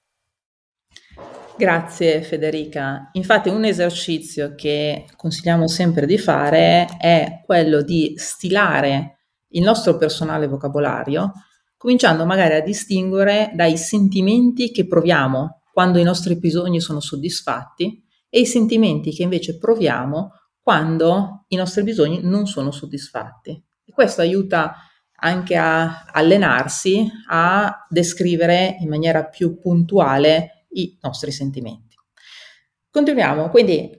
Grazie 1.56 2.22
Federica. 2.22 3.10
Infatti 3.14 3.48
un 3.48 3.64
esercizio 3.64 4.54
che 4.54 5.06
consigliamo 5.16 5.66
sempre 5.66 6.06
di 6.06 6.16
fare 6.16 6.86
è 6.96 7.42
quello 7.44 7.82
di 7.82 8.14
stilare 8.16 9.16
il 9.48 9.64
nostro 9.64 9.96
personale 9.96 10.46
vocabolario 10.46 11.32
cominciando 11.82 12.24
magari 12.24 12.54
a 12.54 12.60
distinguere 12.60 13.50
dai 13.56 13.76
sentimenti 13.76 14.70
che 14.70 14.86
proviamo 14.86 15.62
quando 15.72 15.98
i 15.98 16.04
nostri 16.04 16.38
bisogni 16.38 16.80
sono 16.80 17.00
soddisfatti 17.00 18.00
e 18.28 18.38
i 18.38 18.46
sentimenti 18.46 19.10
che 19.10 19.24
invece 19.24 19.58
proviamo 19.58 20.30
quando 20.60 21.44
i 21.48 21.56
nostri 21.56 21.82
bisogni 21.82 22.20
non 22.22 22.46
sono 22.46 22.70
soddisfatti. 22.70 23.50
E 23.84 23.92
questo 23.92 24.20
aiuta 24.20 24.76
anche 25.16 25.56
a 25.56 26.04
allenarsi 26.04 27.04
a 27.28 27.84
descrivere 27.88 28.76
in 28.78 28.88
maniera 28.88 29.24
più 29.24 29.58
puntuale 29.58 30.66
i 30.74 30.96
nostri 31.02 31.32
sentimenti. 31.32 31.96
Continuiamo, 32.92 33.48
quindi 33.48 33.90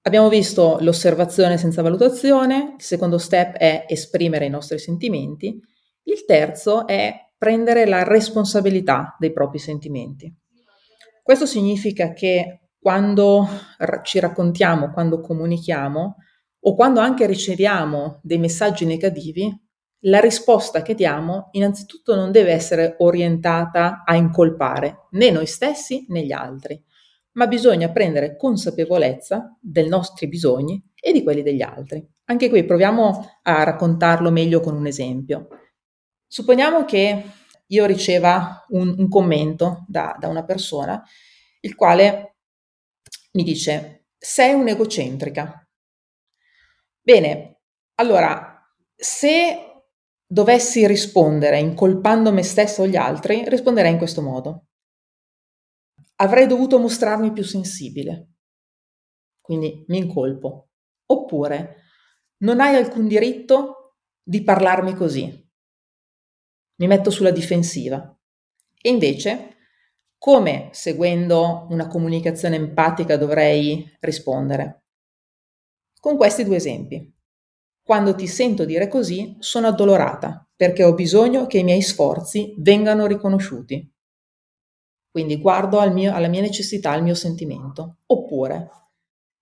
abbiamo 0.00 0.30
visto 0.30 0.78
l'osservazione 0.80 1.58
senza 1.58 1.82
valutazione, 1.82 2.76
il 2.78 2.82
secondo 2.82 3.18
step 3.18 3.56
è 3.56 3.84
esprimere 3.86 4.46
i 4.46 4.50
nostri 4.50 4.78
sentimenti, 4.78 5.60
il 6.04 6.24
terzo 6.24 6.86
è 6.86 7.14
prendere 7.36 7.86
la 7.86 8.02
responsabilità 8.04 9.16
dei 9.18 9.32
propri 9.32 9.58
sentimenti. 9.58 10.32
Questo 11.22 11.46
significa 11.46 12.12
che 12.12 12.68
quando 12.78 13.46
ci 14.02 14.18
raccontiamo, 14.18 14.90
quando 14.90 15.20
comunichiamo 15.20 16.16
o 16.64 16.74
quando 16.74 17.00
anche 17.00 17.26
riceviamo 17.26 18.20
dei 18.22 18.38
messaggi 18.38 18.84
negativi, 18.84 19.52
la 20.06 20.18
risposta 20.18 20.82
che 20.82 20.94
diamo 20.94 21.48
innanzitutto 21.52 22.16
non 22.16 22.32
deve 22.32 22.50
essere 22.50 22.96
orientata 22.98 24.02
a 24.04 24.16
incolpare 24.16 25.06
né 25.10 25.30
noi 25.30 25.46
stessi 25.46 26.06
né 26.08 26.24
gli 26.24 26.32
altri, 26.32 26.82
ma 27.32 27.46
bisogna 27.46 27.90
prendere 27.90 28.36
consapevolezza 28.36 29.56
dei 29.60 29.88
nostri 29.88 30.26
bisogni 30.26 30.82
e 30.94 31.12
di 31.12 31.22
quelli 31.22 31.42
degli 31.42 31.62
altri. 31.62 32.04
Anche 32.24 32.48
qui 32.48 32.64
proviamo 32.64 33.40
a 33.42 33.62
raccontarlo 33.62 34.30
meglio 34.30 34.60
con 34.60 34.74
un 34.74 34.86
esempio. 34.86 35.48
Supponiamo 36.32 36.86
che 36.86 37.30
io 37.66 37.84
riceva 37.84 38.64
un, 38.68 38.94
un 38.96 39.08
commento 39.10 39.84
da, 39.86 40.16
da 40.18 40.28
una 40.28 40.46
persona, 40.46 41.04
il 41.60 41.74
quale 41.74 42.36
mi 43.32 43.42
dice, 43.42 44.06
sei 44.16 44.54
un'egocentrica. 44.54 45.68
Bene, 47.02 47.60
allora, 47.96 48.66
se 48.96 49.82
dovessi 50.26 50.86
rispondere 50.86 51.58
incolpando 51.58 52.32
me 52.32 52.42
stesso 52.42 52.80
o 52.80 52.86
gli 52.86 52.96
altri, 52.96 53.46
risponderei 53.46 53.92
in 53.92 53.98
questo 53.98 54.22
modo. 54.22 54.68
Avrei 56.16 56.46
dovuto 56.46 56.78
mostrarmi 56.78 57.30
più 57.34 57.44
sensibile, 57.44 58.36
quindi 59.38 59.84
mi 59.88 59.98
incolpo. 59.98 60.70
Oppure, 61.04 61.82
non 62.38 62.58
hai 62.60 62.74
alcun 62.74 63.06
diritto 63.06 63.98
di 64.22 64.42
parlarmi 64.42 64.94
così, 64.94 65.41
mi 66.82 66.88
metto 66.88 67.10
sulla 67.10 67.30
difensiva. 67.30 68.12
E 68.80 68.88
invece, 68.88 69.54
come 70.18 70.70
seguendo 70.72 71.68
una 71.70 71.86
comunicazione 71.86 72.56
empatica 72.56 73.16
dovrei 73.16 73.88
rispondere? 74.00 74.86
Con 76.00 76.16
questi 76.16 76.42
due 76.42 76.56
esempi. 76.56 77.08
Quando 77.84 78.16
ti 78.16 78.26
sento 78.26 78.64
dire 78.64 78.88
così, 78.88 79.36
sono 79.38 79.68
addolorata 79.68 80.44
perché 80.56 80.82
ho 80.82 80.92
bisogno 80.92 81.46
che 81.46 81.58
i 81.58 81.62
miei 81.62 81.82
sforzi 81.82 82.56
vengano 82.58 83.06
riconosciuti. 83.06 83.88
Quindi 85.08 85.38
guardo 85.38 85.78
al 85.78 85.92
mio, 85.92 86.12
alla 86.12 86.28
mia 86.28 86.40
necessità, 86.40 86.90
al 86.90 87.04
mio 87.04 87.14
sentimento. 87.14 87.98
Oppure 88.06 88.70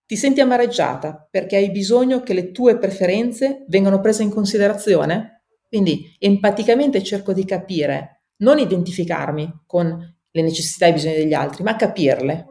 ti 0.04 0.16
senti 0.16 0.42
amareggiata 0.42 1.26
perché 1.30 1.56
hai 1.56 1.70
bisogno 1.70 2.20
che 2.20 2.34
le 2.34 2.50
tue 2.50 2.76
preferenze 2.76 3.64
vengano 3.68 4.00
prese 4.02 4.24
in 4.24 4.30
considerazione? 4.30 5.39
Quindi 5.70 6.16
empaticamente 6.18 7.00
cerco 7.04 7.32
di 7.32 7.44
capire, 7.44 8.24
non 8.38 8.58
identificarmi 8.58 9.62
con 9.66 10.18
le 10.32 10.42
necessità 10.42 10.86
e 10.86 10.88
i 10.88 10.92
bisogni 10.94 11.14
degli 11.14 11.32
altri, 11.32 11.62
ma 11.62 11.76
capirle 11.76 12.46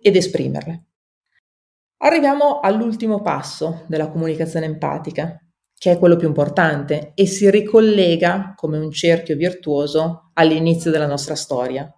ed 0.00 0.16
esprimerle. 0.16 0.86
Arriviamo 1.98 2.58
all'ultimo 2.58 3.22
passo 3.22 3.84
della 3.86 4.10
comunicazione 4.10 4.66
empatica, 4.66 5.40
che 5.72 5.92
è 5.92 5.98
quello 5.98 6.16
più 6.16 6.26
importante 6.26 7.12
e 7.14 7.26
si 7.26 7.48
ricollega 7.48 8.54
come 8.56 8.78
un 8.78 8.90
cerchio 8.90 9.36
virtuoso 9.36 10.30
all'inizio 10.34 10.90
della 10.90 11.06
nostra 11.06 11.36
storia. 11.36 11.88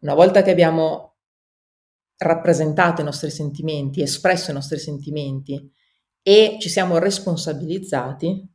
Una 0.00 0.14
volta 0.14 0.42
che 0.42 0.50
abbiamo 0.50 1.14
rappresentato 2.16 3.02
i 3.02 3.04
nostri 3.04 3.30
sentimenti, 3.30 4.02
espresso 4.02 4.50
i 4.50 4.54
nostri 4.54 4.78
sentimenti 4.78 5.70
e 6.22 6.56
ci 6.58 6.68
siamo 6.68 6.98
responsabilizzati, 6.98 8.53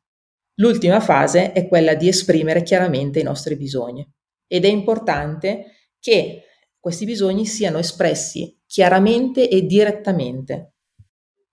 L'ultima 0.59 0.99
fase 0.99 1.53
è 1.53 1.67
quella 1.67 1.95
di 1.95 2.09
esprimere 2.09 2.63
chiaramente 2.63 3.19
i 3.19 3.23
nostri 3.23 3.55
bisogni 3.55 4.07
ed 4.45 4.65
è 4.65 4.67
importante 4.67 5.71
che 5.99 6.43
questi 6.77 7.05
bisogni 7.05 7.45
siano 7.45 7.77
espressi 7.77 8.61
chiaramente 8.65 9.49
e 9.49 9.65
direttamente. 9.65 10.73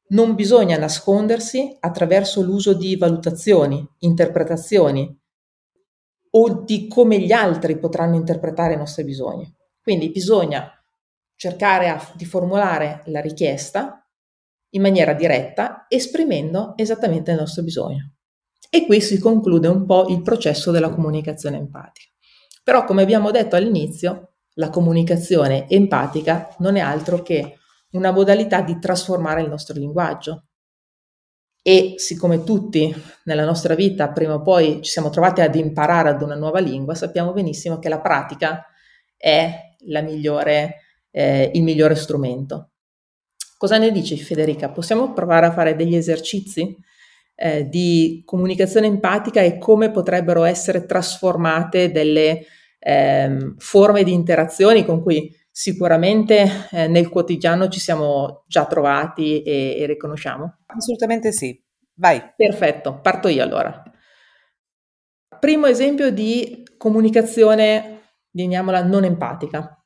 Non 0.09 0.35
bisogna 0.35 0.77
nascondersi 0.77 1.77
attraverso 1.79 2.43
l'uso 2.43 2.75
di 2.75 2.97
valutazioni, 2.97 3.85
interpretazioni 4.01 5.21
o 6.31 6.63
di 6.65 6.89
come 6.89 7.19
gli 7.21 7.33
altri 7.33 7.79
potranno 7.79 8.17
interpretare 8.17 8.75
i 8.75 8.79
nostri 8.79 9.05
bisogni. 9.05 9.53
Quindi 9.81 10.11
bisogna 10.11 10.69
cercare 11.37 11.89
a, 11.89 12.13
di 12.17 12.25
formulare 12.25 13.03
la 13.07 13.21
richiesta 13.21 14.05
in 14.71 14.83
maniera 14.83 15.13
diretta, 15.13 15.87
esprimendo 15.89 16.75
esattamente 16.77 17.31
il 17.31 17.39
nostro 17.39 17.63
bisogno. 17.63 18.16
E 18.71 18.87
qui 18.87 19.01
si 19.01 19.19
conclude 19.19 19.69
un 19.69 19.87
po' 19.87 20.07
il 20.09 20.23
processo 20.23 20.71
della 20.71 20.91
comunicazione 20.91 21.57
empatica. 21.57 22.11
Però, 22.63 22.85
come 22.85 23.03
abbiamo 23.03 23.31
detto 23.31 23.57
all'inizio, 23.57 24.33
la 24.55 24.71
comunicazione 24.71 25.69
empatica 25.69 26.55
non 26.59 26.77
è 26.77 26.81
altro 26.81 27.23
che 27.23 27.59
una 27.93 28.11
modalità 28.11 28.61
di 28.63 28.79
trasformare 28.79 29.43
il 29.43 29.49
nostro 29.49 29.79
linguaggio. 29.79 30.45
E 31.63 31.95
siccome 31.97 32.45
tutti 32.45 32.95
nella 33.25 33.45
nostra 33.45 33.75
vita 33.75 34.11
prima 34.11 34.35
o 34.35 34.43
poi 34.43 34.83
ci 34.83 34.91
siamo 34.91 35.11
trovati 35.11 35.41
ad 35.41 35.55
imparare 35.57 36.11
ad 36.11 36.23
una 36.23 36.37
nuova 36.37 36.61
lingua, 36.61 36.95
sappiamo 36.95 37.33
benissimo 37.33 37.79
che 37.79 37.89
la 37.89 38.01
pratica 38.01 38.65
è 39.17 39.75
migliore, 39.85 40.83
eh, 41.11 41.51
il 41.55 41.63
migliore 41.63 41.97
strumento. 41.97 42.71
Cosa 43.57 43.79
ne 43.79 43.91
dici 43.91 44.17
Federica? 44.17 44.69
Possiamo 44.71 45.13
provare 45.13 45.47
a 45.47 45.53
fare 45.53 45.75
degli 45.75 45.97
esercizi? 45.97 46.77
Eh, 47.37 47.69
di 47.69 48.23
comunicazione 48.25 48.87
empatica 48.87 49.43
e 49.43 49.59
come 49.59 49.91
potrebbero 49.91 50.45
essere 50.45 50.87
trasformate 50.87 51.93
delle 51.93 52.45
eh, 52.79 53.55
forme 53.59 54.03
di 54.03 54.13
interazioni 54.13 54.85
con 54.85 55.03
cui 55.03 55.31
sicuramente 55.51 56.69
eh, 56.71 56.89
nel 56.89 57.09
quotidiano 57.09 57.69
ci 57.69 57.81
siamo 57.81 58.45
già 58.47 58.67
trovati 58.67 59.43
e, 59.43 59.77
e 59.79 59.87
riconosciamo? 59.87 60.59
Assolutamente 60.67 61.31
sì, 61.33 61.63
vai. 61.95 62.23
Perfetto, 62.35 63.01
parto 63.01 63.29
io 63.29 63.43
allora. 63.43 63.83
Primo 65.39 65.67
esempio 65.67 66.11
di 66.11 66.63
comunicazione, 66.79 68.01
chiamiamola 68.33 68.83
non 68.83 69.05
empatica. 69.05 69.85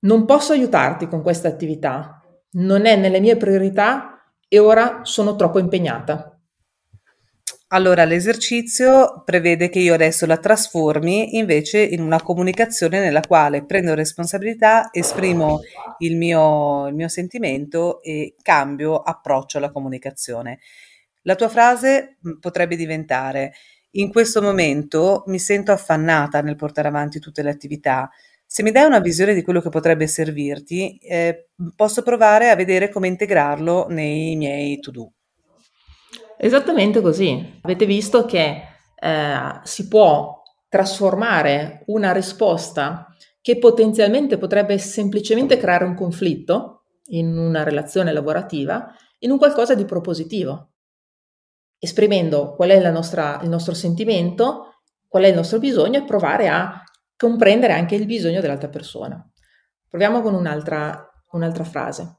Non 0.00 0.24
posso 0.24 0.52
aiutarti 0.52 1.08
con 1.08 1.22
questa 1.22 1.48
attività, 1.48 2.20
non 2.52 2.86
è 2.86 2.96
nelle 2.96 3.18
mie 3.18 3.36
priorità 3.36 4.15
e 4.48 4.58
ora 4.58 5.00
sono 5.02 5.36
troppo 5.36 5.58
impegnata. 5.58 6.30
Allora, 7.68 8.04
l'esercizio 8.04 9.22
prevede 9.24 9.68
che 9.68 9.80
io 9.80 9.94
adesso 9.94 10.24
la 10.24 10.36
trasformi 10.36 11.36
invece 11.36 11.82
in 11.82 12.00
una 12.00 12.22
comunicazione 12.22 13.00
nella 13.00 13.22
quale 13.22 13.64
prendo 13.64 13.92
responsabilità, 13.94 14.90
esprimo 14.92 15.62
il 15.98 16.16
mio, 16.16 16.86
il 16.86 16.94
mio 16.94 17.08
sentimento 17.08 18.00
e 18.02 18.36
cambio 18.40 19.00
approccio 19.02 19.58
alla 19.58 19.72
comunicazione. 19.72 20.60
La 21.22 21.34
tua 21.34 21.48
frase 21.48 22.18
mm, 22.24 22.38
potrebbe 22.38 22.76
diventare 22.76 23.52
in 23.96 24.10
questo 24.10 24.42
momento 24.42 25.24
mi 25.26 25.38
sento 25.38 25.72
affannata 25.72 26.40
nel 26.42 26.56
portare 26.56 26.88
avanti 26.88 27.18
tutte 27.18 27.42
le 27.42 27.50
attività, 27.50 28.10
se 28.56 28.62
mi 28.62 28.70
dai 28.70 28.86
una 28.86 29.00
visione 29.00 29.34
di 29.34 29.42
quello 29.42 29.60
che 29.60 29.68
potrebbe 29.68 30.06
servirti, 30.06 30.96
eh, 30.96 31.50
posso 31.74 32.00
provare 32.00 32.48
a 32.48 32.56
vedere 32.56 32.88
come 32.88 33.06
integrarlo 33.06 33.88
nei 33.90 34.34
miei 34.34 34.80
to-do. 34.80 35.12
Esattamente 36.38 37.02
così. 37.02 37.58
Avete 37.60 37.84
visto 37.84 38.24
che 38.24 38.62
eh, 38.98 39.60
si 39.62 39.88
può 39.88 40.40
trasformare 40.70 41.82
una 41.88 42.12
risposta 42.12 43.14
che 43.42 43.58
potenzialmente 43.58 44.38
potrebbe 44.38 44.78
semplicemente 44.78 45.58
creare 45.58 45.84
un 45.84 45.94
conflitto 45.94 46.84
in 47.08 47.36
una 47.36 47.62
relazione 47.62 48.10
lavorativa 48.10 48.90
in 49.18 49.32
un 49.32 49.36
qualcosa 49.36 49.74
di 49.74 49.84
propositivo, 49.84 50.70
esprimendo 51.78 52.54
qual 52.54 52.70
è 52.70 52.90
nostra, 52.90 53.38
il 53.42 53.50
nostro 53.50 53.74
sentimento, 53.74 54.80
qual 55.06 55.24
è 55.24 55.28
il 55.28 55.34
nostro 55.34 55.58
bisogno 55.58 55.98
e 55.98 56.04
provare 56.04 56.48
a 56.48 56.80
comprendere 57.16 57.72
anche 57.72 57.94
il 57.94 58.06
bisogno 58.06 58.40
dell'altra 58.40 58.68
persona. 58.68 59.24
Proviamo 59.88 60.20
con 60.20 60.34
un'altra, 60.34 61.10
un'altra 61.32 61.64
frase. 61.64 62.18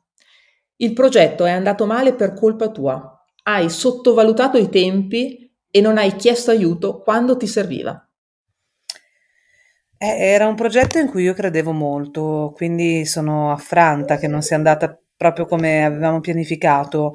Il 0.78 0.94
progetto 0.94 1.46
è 1.46 1.52
andato 1.52 1.86
male 1.86 2.14
per 2.14 2.34
colpa 2.34 2.70
tua. 2.70 3.24
Hai 3.44 3.70
sottovalutato 3.70 4.58
i 4.58 4.70
tempi 4.70 5.52
e 5.70 5.82
non 5.82 5.98
hai 5.98 6.16
chiesto 6.16 6.52
aiuto 6.52 7.00
quando 7.02 7.38
ti 7.38 7.48
serviva. 7.48 8.02
Eh, 10.00 10.06
era 10.06 10.48
un 10.48 10.56
progetto 10.56 11.00
in 11.00 11.10
cui 11.10 11.24
io 11.24 11.34
credevo 11.34 11.72
molto, 11.72 12.54
quindi 12.56 13.06
sono 13.06 13.52
affranta 13.52 14.18
che 14.18 14.28
non 14.28 14.44
sia 14.44 14.56
andata 14.56 15.00
proprio 15.16 15.48
come 15.48 15.84
avevamo 15.84 16.20
pianificato. 16.20 17.14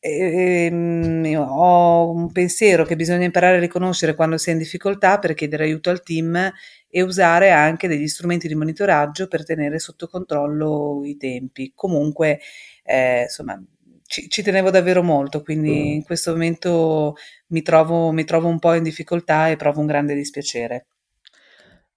E, 0.00 0.70
e, 0.70 1.36
ho 1.36 2.10
un 2.10 2.30
pensiero 2.30 2.84
che 2.84 2.94
bisogna 2.94 3.24
imparare 3.24 3.56
a 3.56 3.60
riconoscere 3.60 4.14
quando 4.14 4.38
si 4.38 4.50
è 4.50 4.52
in 4.52 4.58
difficoltà 4.58 5.18
per 5.18 5.34
chiedere 5.34 5.64
aiuto 5.64 5.90
al 5.90 6.02
team 6.02 6.52
e 6.88 7.02
usare 7.02 7.50
anche 7.50 7.88
degli 7.88 8.06
strumenti 8.06 8.48
di 8.48 8.54
monitoraggio 8.54 9.26
per 9.26 9.44
tenere 9.44 9.78
sotto 9.78 10.06
controllo 10.06 11.02
i 11.04 11.16
tempi. 11.16 11.72
Comunque, 11.74 12.40
eh, 12.84 13.22
insomma, 13.22 13.60
ci, 14.06 14.28
ci, 14.30 14.42
tenevo 14.42 14.70
davvero 14.70 15.02
molto, 15.02 15.42
quindi 15.42 15.70
mm. 15.70 15.92
in 15.96 16.02
questo 16.04 16.32
momento 16.32 17.16
mi 17.48 17.62
trovo, 17.62 18.10
mi 18.12 18.24
trovo 18.24 18.48
un 18.48 18.58
po' 18.58 18.74
in 18.74 18.82
difficoltà 18.82 19.48
e 19.48 19.56
provo 19.56 19.80
un 19.80 19.86
grande 19.86 20.14
dispiacere. 20.14 20.86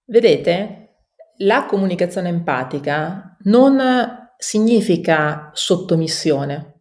Vedete, 0.04 0.88
la 1.38 1.64
comunicazione 1.64 2.28
empatica 2.28 3.36
non 3.44 4.30
significa 4.36 5.50
sottomissione, 5.54 6.71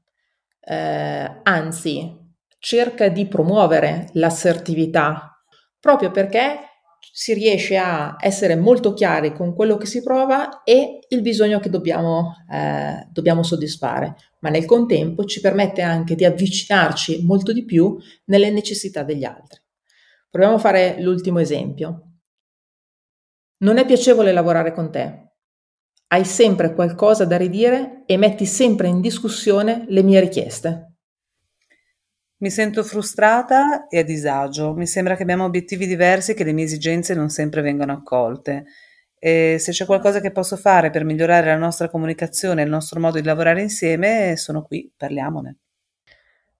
eh, 0.62 1.40
anzi 1.44 2.20
cerca 2.60 3.10
di 3.10 3.28
promuovere 3.28 4.10
l'assertività, 4.14 5.44
proprio 5.80 6.12
perché 6.12 6.60
si 7.12 7.34
riesce 7.34 7.78
a 7.78 8.16
essere 8.20 8.56
molto 8.56 8.94
chiari 8.94 9.34
con 9.34 9.56
quello 9.56 9.76
che 9.78 9.88
si 9.88 10.04
prova 10.04 10.62
e 10.64 11.00
il 11.10 11.22
bisogno 11.22 11.60
che 11.60 11.70
dobbiamo, 11.70 12.36
eh, 12.50 13.08
dobbiamo 13.12 13.42
soddisfare, 13.42 14.16
ma 14.42 14.50
nel 14.50 14.66
contempo 14.66 15.26
ci 15.26 15.42
permette 15.42 15.82
anche 15.82 16.14
di 16.16 16.24
avvicinarci 16.24 17.24
molto 17.24 17.52
di 17.52 17.66
più 17.66 17.98
nelle 18.26 18.52
necessità 18.52 19.04
degli 19.04 19.24
altri. 19.24 19.60
Proviamo 20.30 20.56
a 20.56 20.60
fare 20.60 21.02
l'ultimo 21.02 21.40
esempio. 21.40 22.12
Non 23.58 23.78
è 23.78 23.86
piacevole 23.86 24.32
lavorare 24.32 24.72
con 24.72 24.92
te. 24.92 25.31
Hai 26.14 26.26
sempre 26.26 26.74
qualcosa 26.74 27.24
da 27.24 27.38
ridire 27.38 28.04
e 28.06 28.18
metti 28.18 28.46
sempre 28.46 28.90
in 28.90 29.00
discussione 29.00 29.86
le 29.88 30.04
mie 30.04 30.20
richieste. 30.20 30.96
Mi 32.40 32.50
sento 32.50 32.84
frustrata 32.84 33.88
e 33.88 34.00
a 34.00 34.04
disagio. 34.04 34.74
Mi 34.74 34.88
sembra 34.88 35.16
che 35.16 35.24
abbiamo 35.24 35.46
obiettivi 35.46 35.88
diversi 35.88 36.32
e 36.32 36.34
che 36.34 36.44
le 36.44 36.52
mie 36.52 36.66
esigenze 36.66 37.14
non 37.14 37.30
sempre 37.30 37.62
vengono 37.62 37.94
accolte. 37.94 38.66
E 39.18 39.56
se 39.58 39.72
c'è 39.72 39.86
qualcosa 39.86 40.20
che 40.20 40.34
posso 40.34 40.58
fare 40.58 40.90
per 40.90 41.06
migliorare 41.06 41.46
la 41.46 41.56
nostra 41.56 41.88
comunicazione 41.88 42.60
e 42.60 42.66
il 42.66 42.72
nostro 42.72 43.00
modo 43.00 43.18
di 43.18 43.26
lavorare 43.26 43.62
insieme, 43.62 44.36
sono 44.36 44.64
qui, 44.64 44.92
parliamone. 44.94 45.60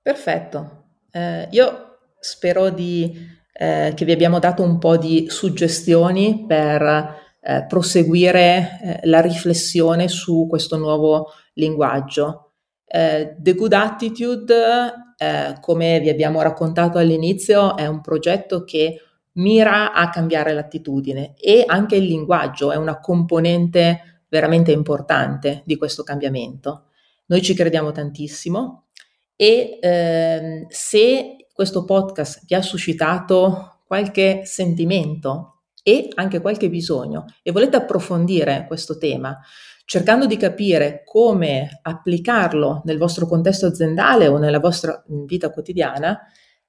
Perfetto. 0.02 0.84
Eh, 1.12 1.50
io 1.52 1.98
spero 2.22 2.70
di 2.70 3.14
eh, 3.52 3.92
che 3.94 4.06
vi 4.06 4.14
abbiamo 4.14 4.40
dato 4.40 4.64
un 4.64 4.80
po' 4.80 4.96
di 4.96 5.26
suggestioni 5.30 6.46
per 6.48 7.20
eh, 7.42 7.66
proseguire 7.68 8.80
eh, 8.82 9.00
la 9.08 9.20
riflessione 9.20 10.08
su 10.08 10.46
questo 10.48 10.78
nuovo 10.78 11.32
linguaggio. 11.54 12.52
Eh, 12.86 13.36
The 13.38 13.54
Good 13.56 13.74
Attitude, 13.74 14.94
eh, 15.18 15.56
come 15.60 16.00
vi 16.00 16.10
abbiamo 16.10 16.42
raccontato 16.42 16.98
all'inizio, 16.98 17.76
è 17.76 17.88
un 17.88 18.02
progetto 18.02 18.64
che 18.64 19.02
mira 19.34 19.94
a 19.94 20.10
cambiare 20.10 20.54
l'attitudine 20.54 21.34
e 21.38 21.64
anche 21.66 21.96
il 21.96 22.04
linguaggio 22.04 22.72
è 22.72 22.76
una 22.76 23.00
componente 23.00 24.24
veramente 24.28 24.72
importante 24.72 25.64
di 25.66 25.78
questo 25.78 26.04
cambiamento. 26.04 26.86
Noi 27.28 27.42
ci 27.42 27.54
crediamo 27.54 27.92
tantissimo 27.92 28.88
e 29.36 29.80
ehm, 29.82 30.66
se 30.70 31.48
questo 31.54 31.86
podcast 31.86 32.46
vi 32.46 32.56
ha 32.56 32.62
suscitato 32.62 33.80
qualche 33.86 34.42
sentimento 34.46 35.51
e 35.84 36.10
anche 36.16 36.42
qualche 36.42 36.70
bisogno. 36.70 37.26
E 37.42 37.52
volete 37.52 37.78
approfondire 37.78 38.66
questo 38.68 38.98
tema, 38.98 39.40
cercando 39.86 40.26
di 40.26 40.36
capire 40.38 41.04
come 41.06 41.80
applicarlo 41.82 42.82
nel 42.86 42.98
vostro 42.98 43.28
contesto 43.28 43.66
aziendale 43.66 44.28
o 44.28 44.38
nella 44.38 44.60
vostra 44.60 45.04
vita 45.08 45.50
quotidiana, 45.50 46.20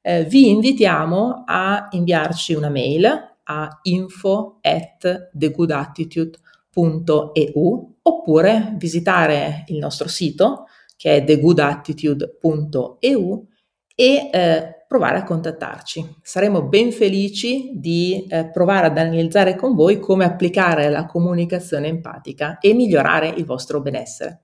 eh, 0.00 0.24
vi 0.24 0.48
invitiamo 0.48 1.44
a 1.46 1.86
inviarci 1.90 2.54
una 2.54 2.68
mail 2.68 3.30
a 3.44 3.78
info 3.82 4.58
at 4.60 5.30
thegoodattitude.eu 5.36 7.94
oppure 8.02 8.74
visitare 8.76 9.64
il 9.68 9.78
nostro 9.78 10.08
sito 10.08 10.66
che 10.96 11.16
è 11.16 11.24
thegoodattitude.eu 11.24 13.46
e 13.94 14.30
eh, 14.32 14.81
provare 14.92 15.16
a 15.16 15.24
contattarci. 15.24 16.16
Saremo 16.20 16.64
ben 16.64 16.92
felici 16.92 17.70
di 17.72 18.26
eh, 18.28 18.50
provare 18.50 18.88
ad 18.88 18.98
analizzare 18.98 19.56
con 19.56 19.74
voi 19.74 19.98
come 19.98 20.26
applicare 20.26 20.90
la 20.90 21.06
comunicazione 21.06 21.88
empatica 21.88 22.58
e 22.58 22.74
migliorare 22.74 23.28
il 23.28 23.46
vostro 23.46 23.80
benessere. 23.80 24.42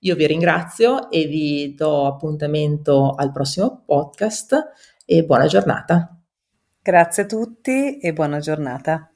Io 0.00 0.14
vi 0.14 0.26
ringrazio 0.26 1.10
e 1.10 1.26
vi 1.26 1.74
do 1.76 2.06
appuntamento 2.06 3.12
al 3.14 3.32
prossimo 3.32 3.82
podcast 3.84 4.70
e 5.04 5.24
buona 5.24 5.44
giornata. 5.44 6.18
Grazie 6.80 7.24
a 7.24 7.26
tutti 7.26 7.98
e 7.98 8.12
buona 8.14 8.38
giornata. 8.38 9.11